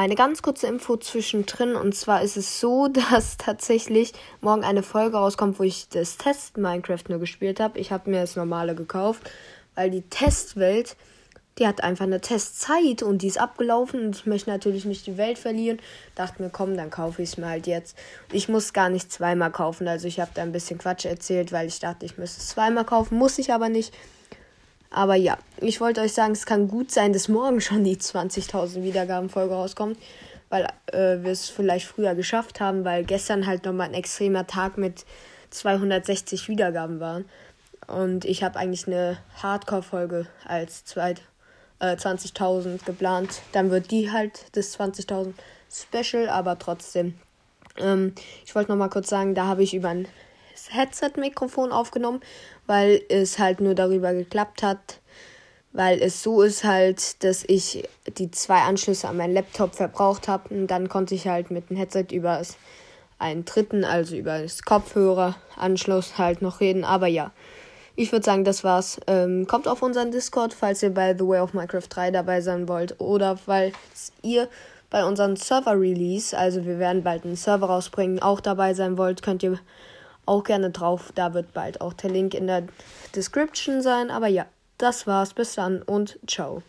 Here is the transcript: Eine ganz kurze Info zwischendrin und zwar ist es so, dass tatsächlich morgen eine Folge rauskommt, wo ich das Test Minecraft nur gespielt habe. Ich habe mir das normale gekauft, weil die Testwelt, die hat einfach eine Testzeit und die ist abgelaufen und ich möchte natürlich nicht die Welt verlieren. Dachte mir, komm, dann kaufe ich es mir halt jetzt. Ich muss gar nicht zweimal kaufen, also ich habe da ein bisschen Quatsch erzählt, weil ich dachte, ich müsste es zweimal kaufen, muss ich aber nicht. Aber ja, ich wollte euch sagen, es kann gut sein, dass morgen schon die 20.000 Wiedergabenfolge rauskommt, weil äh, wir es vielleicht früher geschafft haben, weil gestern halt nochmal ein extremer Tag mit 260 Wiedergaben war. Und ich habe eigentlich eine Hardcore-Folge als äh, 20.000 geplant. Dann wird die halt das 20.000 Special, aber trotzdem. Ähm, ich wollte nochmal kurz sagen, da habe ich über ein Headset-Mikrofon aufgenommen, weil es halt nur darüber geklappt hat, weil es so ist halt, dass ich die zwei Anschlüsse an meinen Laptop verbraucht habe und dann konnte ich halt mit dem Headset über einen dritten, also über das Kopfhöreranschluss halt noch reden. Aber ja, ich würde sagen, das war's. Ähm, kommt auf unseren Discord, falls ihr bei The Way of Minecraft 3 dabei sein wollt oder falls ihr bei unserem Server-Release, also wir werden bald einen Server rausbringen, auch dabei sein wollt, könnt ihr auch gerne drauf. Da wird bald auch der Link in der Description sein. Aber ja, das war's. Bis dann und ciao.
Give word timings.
Eine 0.00 0.14
ganz 0.14 0.40
kurze 0.40 0.66
Info 0.66 0.96
zwischendrin 0.96 1.76
und 1.76 1.94
zwar 1.94 2.22
ist 2.22 2.38
es 2.38 2.58
so, 2.58 2.88
dass 3.10 3.36
tatsächlich 3.36 4.14
morgen 4.40 4.64
eine 4.64 4.82
Folge 4.82 5.18
rauskommt, 5.18 5.58
wo 5.58 5.62
ich 5.62 5.90
das 5.90 6.16
Test 6.16 6.56
Minecraft 6.56 7.04
nur 7.10 7.18
gespielt 7.18 7.60
habe. 7.60 7.78
Ich 7.78 7.92
habe 7.92 8.08
mir 8.08 8.22
das 8.22 8.34
normale 8.34 8.74
gekauft, 8.74 9.30
weil 9.74 9.90
die 9.90 10.00
Testwelt, 10.00 10.96
die 11.58 11.66
hat 11.66 11.84
einfach 11.84 12.06
eine 12.06 12.22
Testzeit 12.22 13.02
und 13.02 13.20
die 13.20 13.26
ist 13.26 13.38
abgelaufen 13.38 14.06
und 14.06 14.16
ich 14.16 14.24
möchte 14.24 14.48
natürlich 14.48 14.86
nicht 14.86 15.06
die 15.06 15.18
Welt 15.18 15.38
verlieren. 15.38 15.80
Dachte 16.14 16.42
mir, 16.42 16.48
komm, 16.48 16.78
dann 16.78 16.88
kaufe 16.88 17.20
ich 17.20 17.32
es 17.32 17.36
mir 17.36 17.48
halt 17.48 17.66
jetzt. 17.66 17.94
Ich 18.32 18.48
muss 18.48 18.72
gar 18.72 18.88
nicht 18.88 19.12
zweimal 19.12 19.52
kaufen, 19.52 19.86
also 19.86 20.08
ich 20.08 20.18
habe 20.18 20.30
da 20.32 20.40
ein 20.40 20.52
bisschen 20.52 20.78
Quatsch 20.78 21.04
erzählt, 21.04 21.52
weil 21.52 21.68
ich 21.68 21.78
dachte, 21.78 22.06
ich 22.06 22.16
müsste 22.16 22.40
es 22.40 22.48
zweimal 22.48 22.86
kaufen, 22.86 23.18
muss 23.18 23.38
ich 23.38 23.52
aber 23.52 23.68
nicht. 23.68 23.94
Aber 24.90 25.14
ja, 25.14 25.38
ich 25.60 25.80
wollte 25.80 26.00
euch 26.00 26.12
sagen, 26.12 26.32
es 26.32 26.46
kann 26.46 26.66
gut 26.66 26.90
sein, 26.90 27.12
dass 27.12 27.28
morgen 27.28 27.60
schon 27.60 27.84
die 27.84 27.96
20.000 27.96 28.82
Wiedergabenfolge 28.82 29.54
rauskommt, 29.54 29.96
weil 30.48 30.64
äh, 30.86 31.22
wir 31.22 31.30
es 31.30 31.48
vielleicht 31.48 31.86
früher 31.86 32.16
geschafft 32.16 32.60
haben, 32.60 32.84
weil 32.84 33.04
gestern 33.04 33.46
halt 33.46 33.64
nochmal 33.64 33.88
ein 33.88 33.94
extremer 33.94 34.46
Tag 34.48 34.78
mit 34.78 35.04
260 35.50 36.48
Wiedergaben 36.48 36.98
war. 36.98 37.22
Und 37.86 38.24
ich 38.24 38.42
habe 38.42 38.58
eigentlich 38.58 38.86
eine 38.86 39.18
Hardcore-Folge 39.42 40.26
als 40.44 40.84
äh, 40.96 41.14
20.000 41.80 42.84
geplant. 42.84 43.42
Dann 43.52 43.70
wird 43.70 43.90
die 43.90 44.10
halt 44.10 44.44
das 44.52 44.78
20.000 44.78 45.34
Special, 45.70 46.28
aber 46.28 46.58
trotzdem. 46.58 47.14
Ähm, 47.78 48.14
ich 48.44 48.54
wollte 48.54 48.70
nochmal 48.70 48.90
kurz 48.90 49.08
sagen, 49.08 49.34
da 49.34 49.46
habe 49.46 49.62
ich 49.62 49.74
über 49.74 49.88
ein 49.88 50.08
Headset-Mikrofon 50.70 51.72
aufgenommen, 51.72 52.20
weil 52.66 53.02
es 53.08 53.38
halt 53.38 53.60
nur 53.60 53.74
darüber 53.74 54.12
geklappt 54.12 54.62
hat, 54.62 55.00
weil 55.72 56.00
es 56.00 56.22
so 56.22 56.42
ist 56.42 56.64
halt, 56.64 57.22
dass 57.22 57.44
ich 57.46 57.88
die 58.18 58.30
zwei 58.30 58.62
Anschlüsse 58.62 59.08
an 59.08 59.16
meinen 59.16 59.34
Laptop 59.34 59.74
verbraucht 59.74 60.28
habe 60.28 60.52
und 60.54 60.66
dann 60.66 60.88
konnte 60.88 61.14
ich 61.14 61.28
halt 61.28 61.50
mit 61.50 61.70
dem 61.70 61.76
Headset 61.76 62.06
über 62.12 62.42
einen 63.18 63.44
dritten, 63.44 63.84
also 63.84 64.16
über 64.16 64.40
das 64.40 64.62
Kopfhöreranschluss 64.62 66.18
halt 66.18 66.42
noch 66.42 66.60
reden. 66.60 66.84
Aber 66.84 67.06
ja, 67.06 67.32
ich 67.94 68.12
würde 68.12 68.24
sagen, 68.24 68.44
das 68.44 68.64
war's. 68.64 68.98
Ähm, 69.06 69.46
kommt 69.46 69.68
auf 69.68 69.82
unseren 69.82 70.10
Discord, 70.10 70.54
falls 70.54 70.82
ihr 70.82 70.92
bei 70.92 71.14
The 71.16 71.26
Way 71.26 71.40
of 71.40 71.54
Minecraft 71.54 71.86
3 71.88 72.10
dabei 72.10 72.40
sein 72.40 72.66
wollt 72.66 72.98
oder 72.98 73.36
falls 73.36 73.74
ihr 74.22 74.48
bei 74.88 75.04
unserem 75.04 75.36
Server-Release, 75.36 76.36
also 76.36 76.64
wir 76.64 76.78
werden 76.78 77.02
bald 77.02 77.24
einen 77.24 77.36
Server 77.36 77.66
rausbringen, 77.66 78.20
auch 78.20 78.40
dabei 78.40 78.74
sein 78.74 78.98
wollt, 78.98 79.22
könnt 79.22 79.42
ihr 79.42 79.58
auch 80.26 80.44
gerne 80.44 80.70
drauf. 80.70 81.12
Da 81.14 81.34
wird 81.34 81.52
bald 81.52 81.80
auch 81.80 81.92
der 81.92 82.10
Link 82.10 82.34
in 82.34 82.46
der 82.46 82.64
Description 83.14 83.82
sein. 83.82 84.10
Aber 84.10 84.28
ja, 84.28 84.46
das 84.78 85.06
war's. 85.06 85.34
Bis 85.34 85.54
dann 85.54 85.82
und 85.82 86.18
ciao. 86.26 86.62